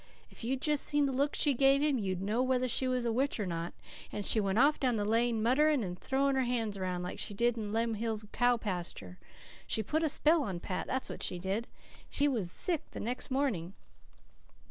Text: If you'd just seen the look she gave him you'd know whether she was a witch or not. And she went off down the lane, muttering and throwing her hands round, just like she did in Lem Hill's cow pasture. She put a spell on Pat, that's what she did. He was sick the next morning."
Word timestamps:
If 0.31 0.43
you'd 0.43 0.61
just 0.61 0.83
seen 0.83 1.05
the 1.05 1.11
look 1.11 1.35
she 1.35 1.53
gave 1.53 1.83
him 1.83 1.99
you'd 1.99 2.23
know 2.23 2.41
whether 2.41 2.67
she 2.67 2.87
was 2.87 3.05
a 3.05 3.11
witch 3.11 3.39
or 3.39 3.45
not. 3.45 3.71
And 4.11 4.25
she 4.25 4.39
went 4.39 4.57
off 4.57 4.79
down 4.79 4.95
the 4.95 5.05
lane, 5.05 5.43
muttering 5.43 5.83
and 5.83 5.99
throwing 5.99 6.33
her 6.35 6.41
hands 6.41 6.79
round, 6.79 7.03
just 7.03 7.03
like 7.11 7.19
she 7.19 7.35
did 7.35 7.55
in 7.55 7.71
Lem 7.71 7.93
Hill's 7.93 8.25
cow 8.31 8.57
pasture. 8.57 9.19
She 9.67 9.83
put 9.83 10.01
a 10.01 10.09
spell 10.09 10.41
on 10.41 10.59
Pat, 10.59 10.87
that's 10.87 11.11
what 11.11 11.21
she 11.21 11.37
did. 11.37 11.67
He 12.09 12.27
was 12.27 12.49
sick 12.49 12.89
the 12.89 12.99
next 12.99 13.29
morning." 13.29 13.75